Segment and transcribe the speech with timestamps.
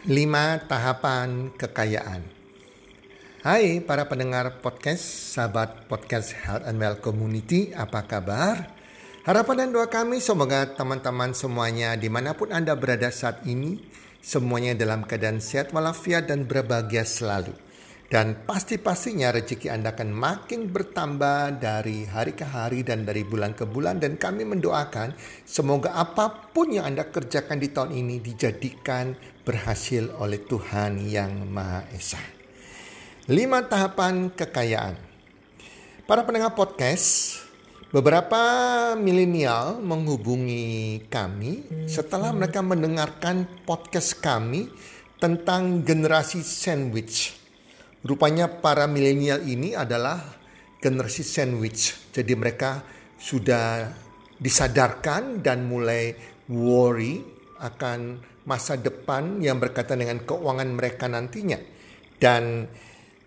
[0.00, 2.24] 5 tahapan kekayaan.
[3.44, 5.04] Hai para pendengar podcast,
[5.36, 8.72] sahabat podcast Health and Well Community, apa kabar?
[9.28, 13.76] Harapan dan doa kami semoga teman-teman semuanya di mana pun Anda berada saat ini,
[14.24, 17.52] semuanya dalam keadaan sehat walafiat dan berbahagia selalu.
[18.10, 23.62] Dan pasti-pastinya rezeki Anda akan makin bertambah dari hari ke hari dan dari bulan ke
[23.70, 24.02] bulan.
[24.02, 25.14] Dan kami mendoakan
[25.46, 29.14] semoga apa pun yang Anda kerjakan di tahun ini dijadikan
[29.46, 32.18] berhasil oleh Tuhan Yang Maha Esa.
[33.30, 34.98] Lima tahapan kekayaan.
[36.02, 37.38] Para pendengar podcast,
[37.94, 38.42] beberapa
[38.98, 44.66] milenial menghubungi kami setelah mereka mendengarkan podcast kami
[45.22, 47.39] tentang generasi sandwich
[48.00, 50.24] Rupanya para milenial ini adalah
[50.80, 52.08] generasi sandwich.
[52.16, 52.80] Jadi mereka
[53.20, 53.92] sudah
[54.40, 56.16] disadarkan dan mulai
[56.48, 57.20] worry
[57.60, 58.16] akan
[58.48, 61.60] masa depan yang berkaitan dengan keuangan mereka nantinya.
[62.16, 62.64] Dan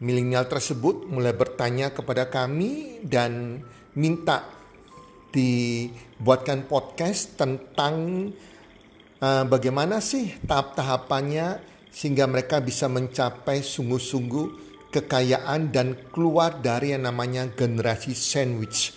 [0.02, 3.62] milenial tersebut mulai bertanya kepada kami dan
[3.94, 4.50] minta
[5.30, 8.30] dibuatkan podcast tentang
[9.22, 11.62] uh, bagaimana sih tahap-tahapannya
[11.94, 18.94] sehingga mereka bisa mencapai sungguh-sungguh kekayaan dan keluar dari yang namanya generasi sandwich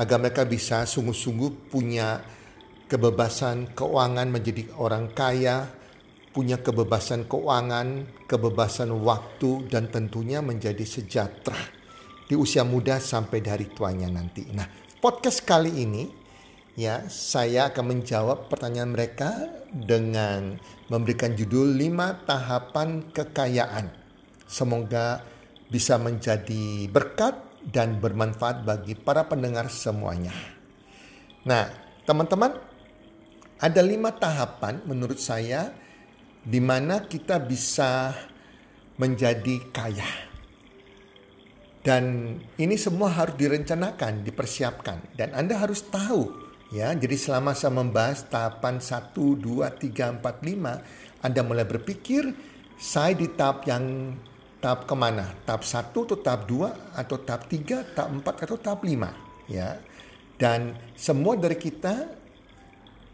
[0.00, 2.24] agar mereka bisa sungguh-sungguh punya
[2.88, 5.68] kebebasan keuangan menjadi orang kaya,
[6.34, 11.60] punya kebebasan keuangan, kebebasan waktu dan tentunya menjadi sejahtera
[12.24, 14.48] di usia muda sampai dari tuanya nanti.
[14.50, 14.66] Nah,
[14.98, 16.04] podcast kali ini
[16.74, 19.30] ya saya akan menjawab pertanyaan mereka
[19.70, 20.58] dengan
[20.90, 24.03] memberikan judul 5 tahapan kekayaan.
[24.54, 25.18] Semoga
[25.66, 27.34] bisa menjadi berkat
[27.66, 30.30] dan bermanfaat bagi para pendengar semuanya.
[31.42, 31.66] Nah,
[32.06, 32.54] teman-teman,
[33.58, 35.74] ada lima tahapan menurut saya
[36.46, 38.14] di mana kita bisa
[38.94, 40.06] menjadi kaya.
[41.82, 45.18] Dan ini semua harus direncanakan, dipersiapkan.
[45.18, 46.30] Dan Anda harus tahu
[46.70, 46.94] ya.
[46.94, 53.26] Jadi selama saya membahas tahapan 1, 2, 3, 4, 5, Anda mulai berpikir saya di
[53.34, 54.14] tahap yang
[54.64, 55.28] tahap ke mana?
[55.44, 59.76] Tahap 1 atau tahap 2 atau tahap 3, tahap 4 atau tahap 5 ya.
[60.40, 62.08] Dan semua dari kita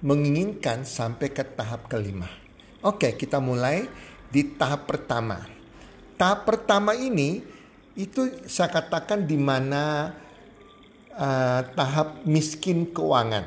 [0.07, 2.31] menginginkan sampai ke tahap kelima.
[2.87, 3.91] Oke, kita mulai
[4.31, 5.43] di tahap pertama.
[6.15, 7.43] Tahap pertama ini
[7.99, 10.15] itu saya katakan di mana
[11.19, 13.45] uh, tahap miskin keuangan.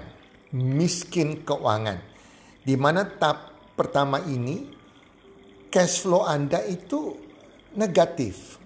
[0.51, 2.03] Miskin keuangan.
[2.67, 4.69] Di mana tahap pertama ini
[5.73, 7.22] cash flow Anda itu
[7.75, 8.57] negatif.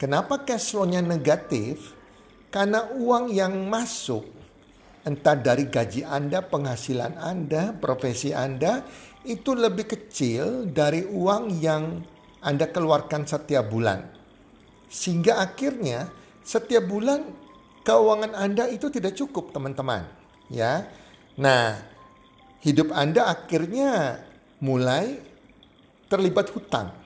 [0.00, 1.94] Kenapa cash flow-nya negatif?
[2.52, 4.26] Karena uang yang masuk
[5.06, 8.84] entah dari gaji Anda, penghasilan Anda, profesi Anda
[9.22, 12.02] itu lebih kecil dari uang yang
[12.42, 14.02] Anda keluarkan setiap bulan.
[14.90, 16.10] Sehingga akhirnya
[16.42, 17.24] setiap bulan
[17.86, 20.04] keuangan Anda itu tidak cukup, teman-teman.
[20.52, 20.90] Ya.
[21.38, 21.78] Nah,
[22.60, 24.20] hidup Anda akhirnya
[24.60, 25.18] mulai
[26.10, 27.01] terlibat hutang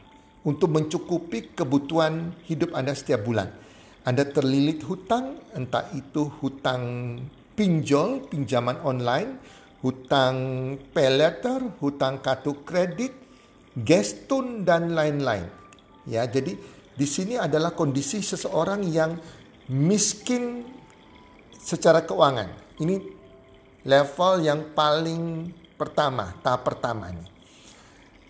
[0.47, 3.51] untuk mencukupi kebutuhan hidup Anda setiap bulan.
[4.07, 7.19] Anda terlilit hutang, entah itu hutang
[7.59, 9.43] pinjol, pinjaman online,
[9.83, 10.37] hutang
[10.95, 13.11] pay letter, hutang kartu kredit,
[13.75, 15.51] gestun dan lain-lain.
[16.06, 16.55] Ya, jadi
[16.95, 19.19] di sini adalah kondisi seseorang yang
[19.67, 20.62] miskin
[21.59, 22.79] secara keuangan.
[22.79, 22.97] Ini
[23.83, 27.27] level yang paling pertama, tahap pertama ini.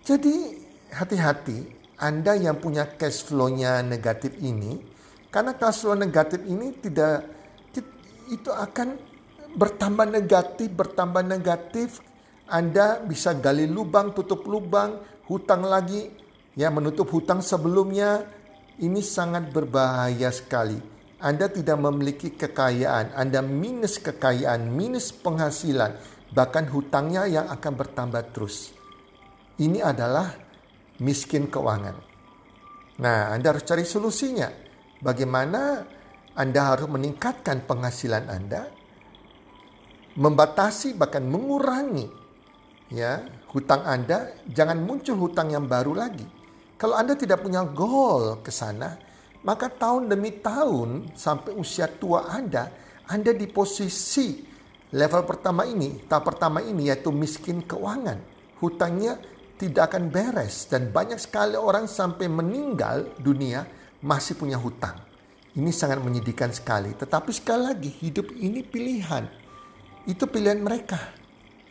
[0.01, 0.35] Jadi
[0.89, 4.77] hati-hati anda yang punya cash flow-nya negatif ini,
[5.33, 7.25] karena cash flow negatif ini tidak
[8.27, 8.99] itu akan
[9.55, 12.03] bertambah negatif, bertambah negatif.
[12.47, 16.11] Anda bisa gali lubang, tutup lubang, hutang lagi,
[16.55, 18.23] ya menutup hutang sebelumnya.
[18.77, 20.77] Ini sangat berbahaya sekali.
[21.17, 25.97] Anda tidak memiliki kekayaan, Anda minus kekayaan, minus penghasilan,
[26.29, 28.69] bahkan hutangnya yang akan bertambah terus.
[29.57, 30.29] Ini adalah
[31.01, 31.95] miskin keuangan.
[32.97, 34.49] Nah, Anda harus cari solusinya.
[34.97, 35.85] Bagaimana
[36.33, 38.65] Anda harus meningkatkan penghasilan Anda,
[40.17, 42.09] membatasi bahkan mengurangi
[42.89, 43.21] ya
[43.53, 46.25] hutang Anda, jangan muncul hutang yang baru lagi.
[46.77, 48.97] Kalau Anda tidak punya goal ke sana,
[49.45, 52.69] maka tahun demi tahun sampai usia tua Anda,
[53.09, 54.41] Anda di posisi
[54.93, 58.21] level pertama ini, tahap pertama ini yaitu miskin keuangan.
[58.57, 59.21] Hutangnya
[59.57, 63.65] tidak akan beres dan banyak sekali orang sampai meninggal dunia
[64.05, 64.97] masih punya hutang.
[65.57, 66.93] Ini sangat menyedihkan sekali.
[66.93, 69.25] Tetapi sekali lagi hidup ini pilihan.
[70.05, 71.01] Itu pilihan mereka.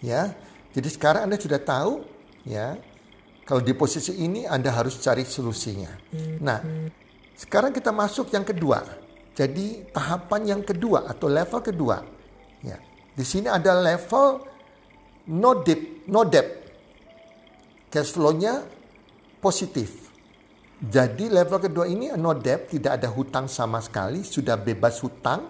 [0.02, 0.34] Ya.
[0.74, 2.04] Jadi sekarang Anda sudah tahu
[2.44, 2.76] ya
[3.46, 5.94] Kalau di posisi ini Anda harus cari solusinya.
[6.42, 6.58] Nah,
[7.38, 8.82] sekarang kita masuk yang kedua.
[9.38, 12.02] Jadi tahapan yang kedua atau level kedua.
[12.66, 12.82] Ya.
[13.14, 14.42] Di sini ada level
[15.30, 16.65] no debt, no debt.
[17.96, 18.60] Cash flow-nya
[19.40, 20.12] positif.
[20.76, 25.48] Jadi level kedua ini no debt, tidak ada hutang sama sekali, sudah bebas hutang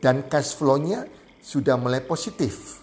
[0.00, 1.04] dan cash flow-nya
[1.36, 2.80] sudah mulai positif.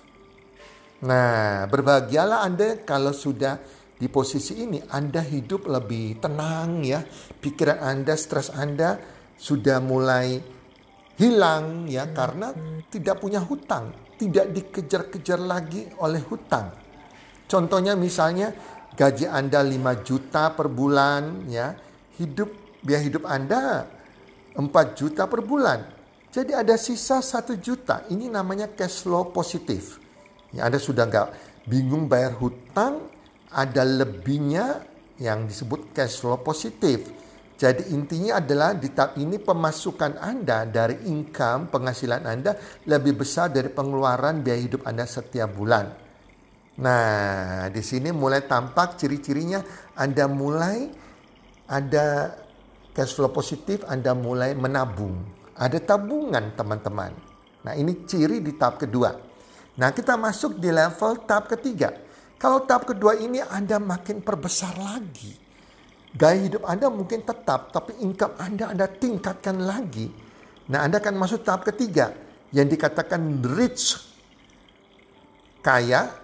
[1.09, 3.57] Nah, berbahagialah Anda kalau sudah
[3.97, 7.01] di posisi ini Anda hidup lebih tenang ya.
[7.41, 9.01] Pikiran Anda, stres Anda
[9.33, 10.38] sudah mulai
[11.17, 12.53] hilang ya karena
[12.94, 13.89] tidak punya hutang,
[14.21, 16.69] tidak dikejar-kejar lagi oleh hutang.
[17.50, 18.53] Contohnya misalnya
[19.00, 21.72] gaji Anda 5 juta per bulan ya,
[22.19, 22.51] hidup
[22.84, 23.88] biaya hidup Anda
[24.60, 24.68] 4
[25.00, 25.88] juta per bulan.
[26.28, 28.04] Jadi ada sisa 1 juta.
[28.12, 30.04] Ini namanya cash flow positif.
[30.51, 31.28] Ya, Anda sudah nggak
[31.63, 33.07] bingung bayar hutang,
[33.56, 34.84] ada lebihnya
[35.16, 37.07] yang disebut cash flow positif.
[37.60, 42.56] Jadi intinya adalah di tahap ini pemasukan Anda dari income penghasilan Anda
[42.88, 46.08] lebih besar dari pengeluaran biaya hidup Anda setiap bulan.
[46.80, 49.60] Nah, di sini mulai tampak ciri-cirinya
[50.00, 50.88] Anda mulai
[51.68, 52.34] ada
[52.96, 55.20] cash flow positif, Anda mulai menabung.
[55.60, 57.12] Ada tabungan teman-teman.
[57.68, 59.12] Nah, ini ciri di tahap kedua.
[59.76, 62.10] Nah, kita masuk di level tahap ketiga
[62.40, 65.36] kalau tahap kedua ini Anda makin perbesar lagi.
[66.16, 70.08] Gaya hidup Anda mungkin tetap, tapi income Anda Anda tingkatkan lagi.
[70.72, 72.16] Nah Anda akan masuk tahap ketiga
[72.56, 74.00] yang dikatakan rich,
[75.60, 76.16] kaya,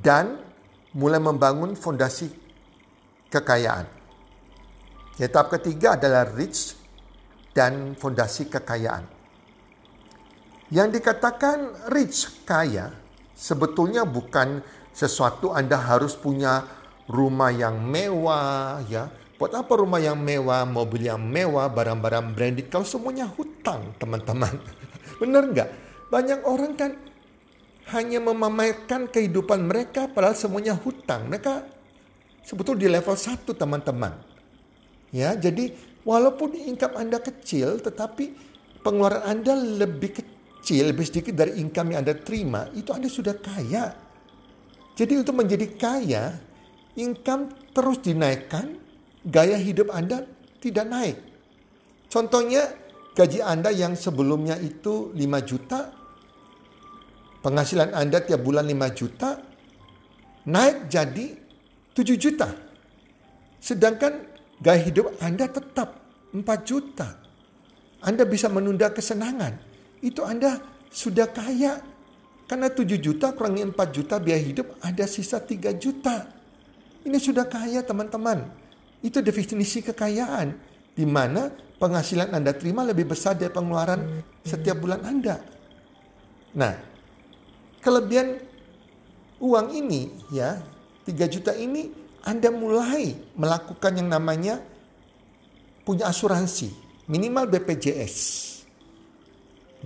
[0.00, 0.40] dan
[0.96, 2.32] mulai membangun fondasi
[3.32, 3.88] kekayaan.
[5.16, 6.76] Ya, tahap ketiga adalah rich
[7.56, 9.08] dan fondasi kekayaan.
[10.68, 12.92] Yang dikatakan rich, kaya,
[13.32, 14.60] sebetulnya bukan
[14.92, 16.66] sesuatu Anda harus punya
[17.06, 19.08] rumah yang mewah ya.
[19.36, 24.52] Buat apa rumah yang mewah, mobil yang mewah, barang-barang branded kalau semuanya hutang, teman-teman.
[25.20, 25.70] Benar nggak?
[26.08, 26.90] Banyak orang kan
[27.94, 31.30] hanya memamerkan kehidupan mereka padahal semuanya hutang.
[31.30, 31.62] Mereka
[32.42, 34.14] sebetulnya di level satu teman-teman.
[35.14, 35.70] Ya, jadi
[36.02, 38.34] walaupun income Anda kecil tetapi
[38.82, 43.94] pengeluaran Anda lebih kecil lebih sedikit dari income yang Anda terima, itu Anda sudah kaya.
[44.98, 46.34] Jadi untuk menjadi kaya,
[46.98, 48.74] income terus dinaikkan,
[49.22, 50.26] gaya hidup Anda
[50.58, 51.18] tidak naik.
[52.10, 52.66] Contohnya,
[53.14, 55.94] gaji Anda yang sebelumnya itu 5 juta,
[57.46, 59.38] penghasilan Anda tiap bulan 5 juta,
[60.50, 61.38] naik jadi
[61.94, 62.50] 7 juta.
[63.62, 64.26] Sedangkan
[64.58, 65.94] gaya hidup Anda tetap
[66.34, 67.22] 4 juta.
[68.02, 69.62] Anda bisa menunda kesenangan
[70.02, 70.58] itu Anda
[70.90, 71.78] sudah kaya.
[72.46, 76.26] Karena 7 juta kurangi 4 juta biaya hidup ada sisa 3 juta.
[77.06, 78.42] Ini sudah kaya teman-teman.
[79.02, 80.54] Itu definisi kekayaan.
[80.94, 85.42] Di mana penghasilan Anda terima lebih besar dari pengeluaran setiap bulan Anda.
[86.54, 86.95] Nah,
[87.86, 88.42] kelebihan
[89.38, 90.58] uang ini ya,
[91.06, 91.94] 3 juta ini
[92.26, 94.58] Anda mulai melakukan yang namanya
[95.86, 96.74] punya asuransi,
[97.06, 98.16] minimal BPJS.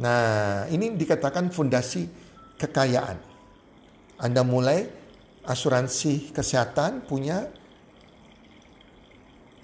[0.00, 2.08] Nah, ini dikatakan fondasi
[2.56, 3.20] kekayaan.
[4.16, 4.88] Anda mulai
[5.44, 7.52] asuransi kesehatan punya,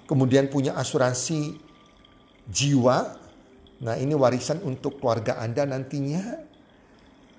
[0.05, 1.57] kemudian punya asuransi
[2.45, 3.17] jiwa.
[3.81, 6.46] Nah, ini warisan untuk keluarga Anda nantinya.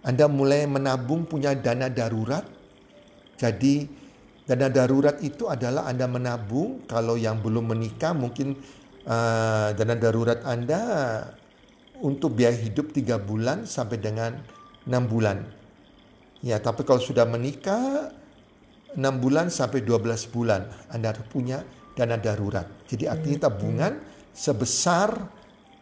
[0.07, 2.47] Anda mulai menabung punya dana darurat.
[3.39, 3.87] Jadi,
[4.47, 8.59] dana darurat itu adalah Anda menabung kalau yang belum menikah mungkin
[9.07, 10.81] uh, dana darurat Anda
[11.99, 14.39] untuk biaya hidup tiga bulan sampai dengan
[14.87, 15.43] enam bulan.
[16.39, 18.15] Ya, tapi kalau sudah menikah
[18.95, 21.67] enam bulan sampai 12 bulan Anda harus punya
[21.99, 22.65] dana darurat.
[22.87, 23.47] Jadi artinya hmm.
[23.51, 23.93] tabungan
[24.31, 25.11] sebesar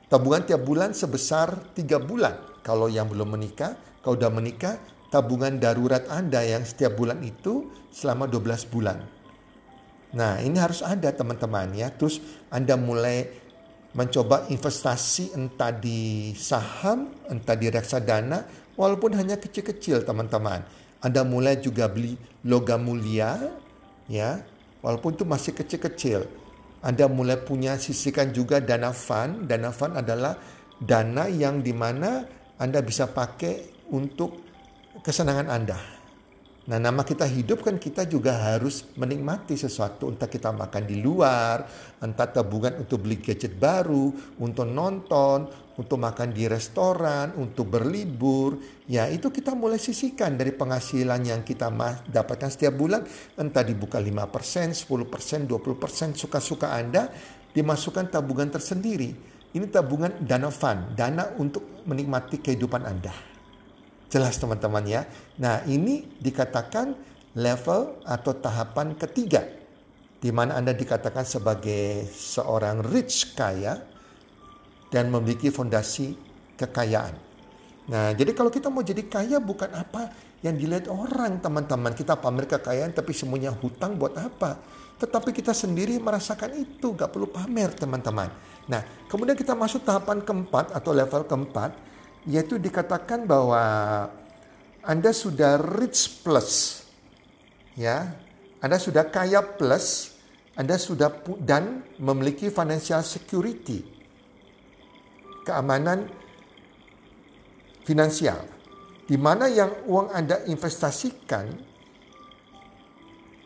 [0.09, 2.65] tabungan tiap bulan sebesar tiga bulan.
[2.65, 4.79] Kalau yang belum menikah, kalau sudah menikah,
[5.11, 9.03] tabungan darurat Anda yang setiap bulan itu selama 12 bulan.
[10.15, 11.91] Nah, ini harus ada teman-teman ya.
[11.91, 13.27] Terus Anda mulai
[13.99, 18.47] mencoba investasi entah di saham, entah di reksadana,
[18.79, 20.63] walaupun hanya kecil-kecil teman-teman.
[21.03, 22.15] Anda mulai juga beli
[22.47, 23.43] logam mulia,
[24.07, 24.39] ya,
[24.87, 26.31] walaupun itu masih kecil-kecil.
[26.79, 29.51] Anda mulai punya sisihkan juga dana fund.
[29.51, 30.39] Dana fund adalah
[30.79, 32.23] dana yang di mana
[32.63, 34.43] Anda bisa pakai untuk
[35.03, 35.97] kesenangan Anda.
[36.67, 40.11] Nah, nama kita hidup kan kita juga harus menikmati sesuatu.
[40.11, 41.63] Entah kita makan di luar,
[42.03, 44.11] entah tabungan untuk beli gadget baru,
[44.43, 45.47] untuk nonton,
[45.79, 48.59] untuk makan di restoran, untuk berlibur.
[48.91, 51.71] Ya, itu kita mulai sisihkan dari penghasilan yang kita
[52.11, 53.07] dapatkan setiap bulan.
[53.39, 57.15] Entah dibuka 5%, 10%, 20%, suka-suka Anda,
[57.55, 59.15] dimasukkan tabungan tersendiri.
[59.55, 63.36] Ini tabungan dana fund, dana untuk menikmati kehidupan Anda.
[64.07, 65.03] Jelas teman-teman ya.
[65.43, 66.95] Nah ini dikatakan
[67.35, 69.43] level atau tahapan ketiga.
[70.17, 73.83] Di mana Anda dikatakan sebagai seorang rich kaya
[74.89, 76.17] dan memiliki fondasi
[76.57, 77.15] kekayaan.
[77.91, 80.11] Nah jadi kalau kita mau jadi kaya bukan apa
[80.41, 81.93] yang dilihat orang teman-teman.
[81.93, 84.63] Kita pamer kekayaan tapi semuanya hutang buat apa?
[84.97, 88.33] Tetapi kita sendiri merasakan itu, gak perlu pamer teman-teman.
[88.71, 91.71] Nah kemudian kita masuk tahapan keempat atau level keempat
[92.27, 93.63] yaitu dikatakan bahwa
[94.83, 96.83] Anda sudah rich plus
[97.79, 98.13] ya.
[98.59, 100.19] Anda sudah kaya plus
[100.59, 103.87] Anda sudah dan memiliki financial security
[105.47, 106.11] keamanan
[107.87, 108.43] finansial.
[109.07, 111.47] Di mana yang uang Anda investasikan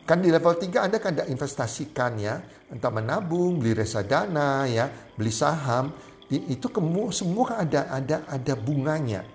[0.01, 2.41] kan di level 3 Anda kan ada investasikan ya.
[2.73, 4.89] Entah menabung beli reksadana ya.
[5.13, 5.93] Beli saham
[6.31, 6.71] itu
[7.11, 9.27] semua kan ada ada ada bunganya,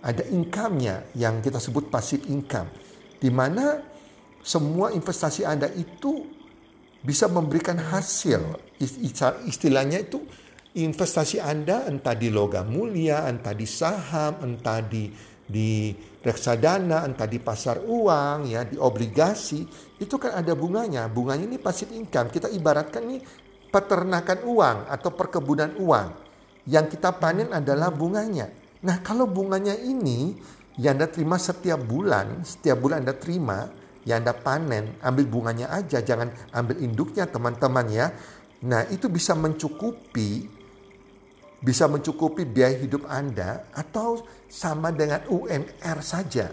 [0.00, 2.72] ada income-nya yang kita sebut passive income,
[3.20, 3.84] di mana
[4.40, 6.24] semua investasi Anda itu
[7.04, 8.56] bisa memberikan hasil.
[9.44, 10.24] Istilahnya itu
[10.80, 15.12] investasi Anda entah di logam mulia, entah di saham, entah di
[15.44, 15.92] di
[16.24, 19.66] reksadana, entah di pasar uang, ya, di obligasi,
[20.00, 21.04] itu kan ada bunganya.
[21.10, 22.32] Bunganya ini passive income.
[22.32, 23.18] Kita ibaratkan ini
[23.68, 26.29] peternakan uang atau perkebunan uang
[26.70, 28.46] yang kita panen adalah bunganya.
[28.86, 30.38] Nah, kalau bunganya ini
[30.78, 33.66] yang Anda terima setiap bulan, setiap bulan Anda terima,
[34.06, 38.14] yang Anda panen, ambil bunganya aja, jangan ambil induknya teman-teman ya.
[38.62, 40.60] Nah, itu bisa mencukupi
[41.60, 46.48] bisa mencukupi biaya hidup Anda atau sama dengan UMR saja.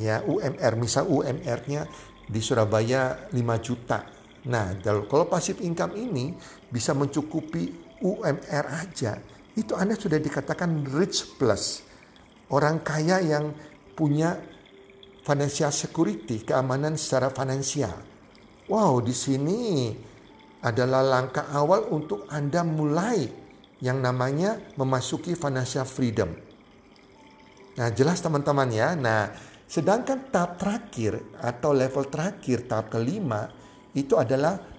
[0.00, 1.84] Ya, UMR misal UMR-nya
[2.24, 4.08] di Surabaya 5 juta.
[4.48, 6.32] Nah, kalau pasif income ini
[6.72, 9.16] bisa mencukupi UMR aja,
[9.54, 11.86] itu Anda sudah dikatakan rich plus.
[12.52, 13.54] Orang kaya yang
[13.96, 14.36] punya
[15.22, 17.94] financial security, keamanan secara finansial.
[18.66, 19.94] Wow, di sini
[20.62, 23.26] adalah langkah awal untuk Anda mulai
[23.82, 26.30] yang namanya memasuki financial freedom.
[27.78, 28.94] Nah, jelas teman-teman ya.
[28.94, 29.32] Nah,
[29.66, 33.50] sedangkan tahap terakhir atau level terakhir, tahap kelima,
[33.96, 34.71] itu adalah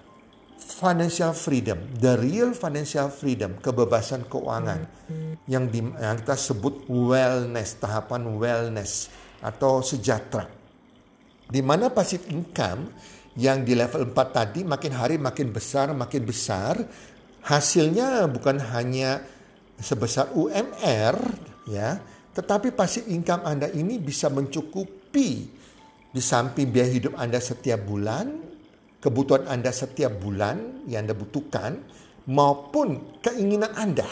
[0.63, 4.88] financial freedom, the real financial freedom, kebebasan keuangan
[5.48, 9.12] yang, di, yang kita sebut wellness, tahapan wellness
[9.43, 10.48] atau sejahtera.
[11.43, 12.89] Di mana passive income
[13.36, 16.79] yang di level 4 tadi makin hari makin besar, makin besar,
[17.43, 19.20] hasilnya bukan hanya
[19.75, 21.17] sebesar UMR
[21.67, 22.00] ya,
[22.32, 25.29] tetapi passive income Anda ini bisa mencukupi
[26.13, 28.52] di samping biaya hidup Anda setiap bulan,
[29.03, 31.75] kebutuhan Anda setiap bulan yang Anda butuhkan
[32.31, 34.07] maupun keinginan Anda.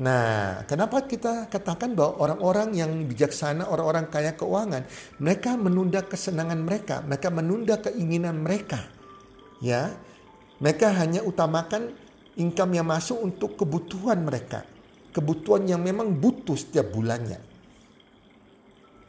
[0.00, 4.84] Nah, kenapa kita katakan bahwa orang-orang yang bijaksana, orang-orang kaya keuangan,
[5.16, 8.84] mereka menunda kesenangan mereka, mereka menunda keinginan mereka.
[9.64, 9.96] Ya.
[10.60, 11.96] Mereka hanya utamakan
[12.36, 14.60] income yang masuk untuk kebutuhan mereka.
[15.10, 17.40] Kebutuhan yang memang butuh setiap bulannya.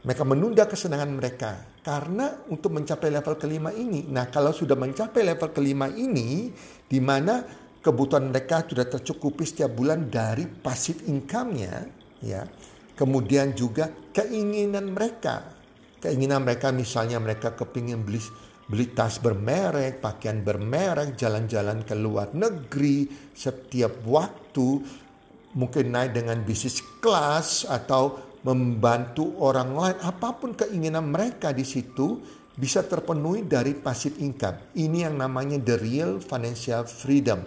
[0.02, 4.06] Mereka menunda kesenangan mereka karena untuk mencapai level kelima ini.
[4.06, 6.54] Nah, kalau sudah mencapai level kelima ini,
[6.86, 7.42] di mana
[7.82, 11.74] kebutuhan mereka sudah tercukupi setiap bulan dari passive income-nya,
[12.22, 12.46] ya.
[12.94, 15.58] Kemudian juga keinginan mereka.
[15.98, 18.22] Keinginan mereka misalnya mereka kepingin beli
[18.72, 24.80] beli tas bermerek, pakaian bermerek, jalan-jalan ke luar negeri setiap waktu,
[25.60, 32.18] mungkin naik dengan bisnis kelas atau membantu orang lain, apa pun keinginan mereka di situ
[32.58, 34.74] bisa terpenuhi dari passive income.
[34.76, 37.42] Ini yang namanya the real financial freedom.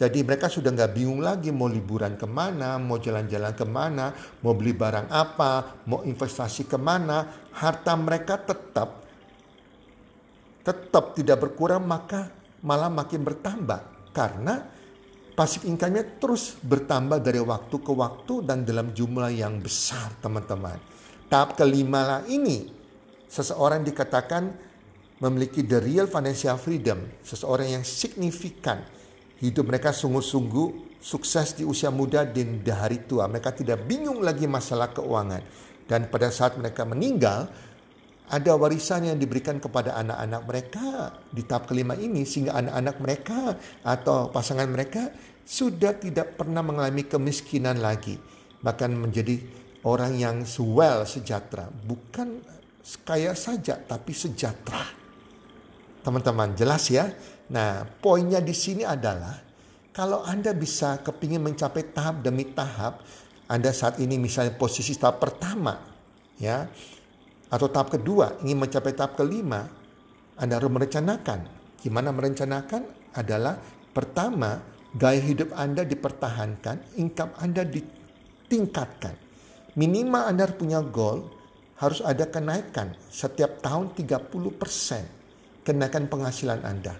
[0.00, 4.56] Jadi mereka sudah nggak bingung lagi mau liburan ke mana, mau jalan-jalan ke mana, mau
[4.56, 7.28] beli barang apa, mau investasi ke mana.
[7.52, 9.04] Harta mereka tetap
[10.64, 12.32] tetap tidak berkurang maka
[12.64, 14.79] malah makin bertambah karena
[15.40, 20.76] Pasif income-nya terus bertambah dari waktu ke waktu dan dalam jumlah yang besar teman-teman.
[21.32, 22.68] Tahap kelima lah ini,
[23.24, 24.52] seseorang dikatakan
[25.16, 27.08] memiliki the real financial freedom.
[27.24, 28.84] Seseorang yang signifikan.
[29.40, 33.24] Hidup mereka sungguh-sungguh sukses di usia muda dan di hari tua.
[33.24, 35.40] Mereka tidak bingung lagi masalah keuangan.
[35.88, 37.48] Dan pada saat mereka meninggal,
[38.30, 40.86] ada warisan yang diberikan kepada anak-anak mereka
[41.34, 43.38] di tahap kelima ini sehingga anak-anak mereka
[43.82, 45.10] atau pasangan mereka
[45.42, 48.14] sudah tidak pernah mengalami kemiskinan lagi
[48.62, 49.42] bahkan menjadi
[49.82, 51.66] orang yang well sejahtera.
[51.66, 52.38] Bukan
[53.02, 54.84] kaya saja tapi sejahtera.
[56.00, 57.10] Teman-teman jelas ya?
[57.50, 59.36] Nah poinnya di sini adalah
[59.90, 63.02] kalau anda bisa kepingin mencapai tahap demi tahap
[63.50, 65.74] anda saat ini misalnya posisi tahap pertama
[66.38, 66.70] ya
[67.50, 69.66] atau tahap kedua ingin mencapai tahap kelima,
[70.38, 71.38] Anda harus merencanakan.
[71.82, 73.12] Gimana merencanakan?
[73.18, 73.58] Adalah
[73.90, 74.62] pertama,
[74.94, 79.14] gaya hidup Anda dipertahankan, income Anda ditingkatkan.
[79.74, 81.26] Minimal Anda punya goal,
[81.82, 86.94] harus ada kenaikan setiap tahun 30% kenaikan penghasilan Anda.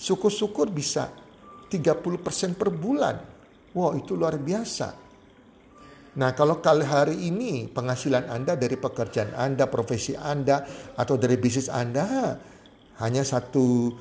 [0.00, 1.12] Syukur-syukur bisa
[1.68, 3.20] 30% per bulan.
[3.76, 5.09] Wow, itu luar biasa.
[6.10, 10.66] Nah, kalau kali hari ini penghasilan Anda dari pekerjaan Anda, profesi Anda,
[10.98, 12.34] atau dari bisnis Anda
[12.98, 13.94] hanya satu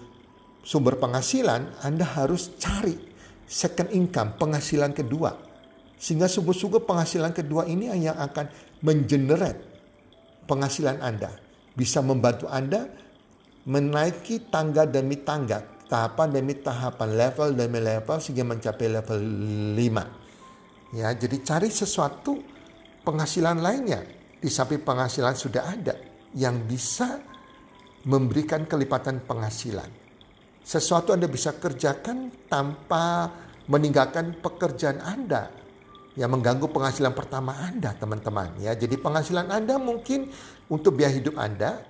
[0.66, 2.98] sumber penghasilan, Anda harus cari
[3.46, 5.38] second income, penghasilan kedua.
[6.02, 8.50] Sehingga sungguh-sungguh penghasilan kedua ini yang akan
[8.82, 9.62] mengenerate
[10.50, 11.30] penghasilan Anda.
[11.78, 12.90] Bisa membantu Anda
[13.70, 19.20] menaiki tangga demi tangga, tahapan demi tahapan, level demi level sehingga mencapai level
[19.78, 20.19] 5.
[20.90, 22.42] Ya, jadi cari sesuatu
[23.06, 24.02] penghasilan lainnya
[24.42, 25.94] di samping penghasilan sudah ada
[26.34, 27.22] yang bisa
[28.10, 29.90] memberikan kelipatan penghasilan.
[30.66, 33.30] Sesuatu Anda bisa kerjakan tanpa
[33.70, 35.54] meninggalkan pekerjaan Anda
[36.18, 38.58] yang mengganggu penghasilan pertama Anda, teman-teman.
[38.58, 40.34] Ya, jadi penghasilan Anda mungkin
[40.74, 41.86] untuk biaya hidup Anda,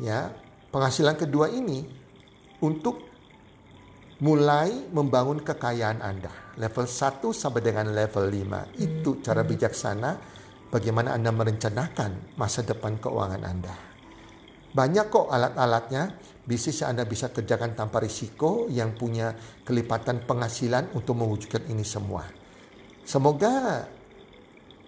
[0.00, 0.32] ya,
[0.72, 1.84] penghasilan kedua ini
[2.64, 3.04] untuk
[4.24, 6.47] mulai membangun kekayaan Anda.
[6.58, 8.82] Level 1 sampai dengan level 5.
[8.82, 10.10] Itu cara bijaksana
[10.74, 13.74] bagaimana Anda merencanakan masa depan keuangan Anda.
[14.68, 19.32] Banyak kok alat-alatnya, bisnis yang Anda bisa kerjakan tanpa risiko yang punya
[19.64, 22.26] kelipatan penghasilan untuk mewujudkan ini semua.
[23.06, 23.88] Semoga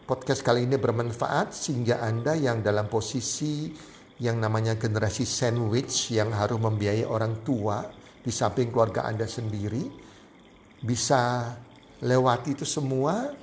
[0.05, 3.73] podcast kali ini bermanfaat sehingga Anda yang dalam posisi
[4.21, 7.81] yang namanya generasi sandwich yang harus membiayai orang tua
[8.21, 10.10] di samping keluarga Anda sendiri
[10.81, 11.57] bisa
[12.01, 13.37] lewati itu semua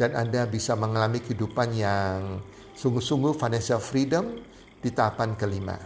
[0.00, 2.40] dan Anda bisa mengalami kehidupan yang
[2.72, 4.40] sungguh-sungguh financial freedom
[4.80, 5.76] di tahapan kelima.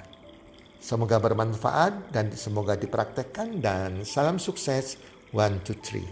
[0.83, 4.99] Semoga bermanfaat dan semoga dipraktekkan dan salam sukses
[5.31, 6.07] one two three.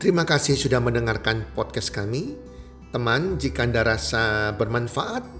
[0.00, 2.32] Terima kasih sudah mendengarkan podcast kami.
[2.88, 5.39] Teman, jika Anda rasa bermanfaat